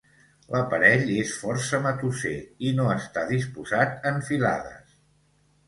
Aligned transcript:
L'aparell 0.53 1.11
és 1.15 1.33
força 1.41 1.81
matusser 1.83 2.33
i 2.69 2.73
no 2.81 2.89
està 2.95 3.27
disposat 3.35 4.11
en 4.15 4.21
filades. 4.33 5.01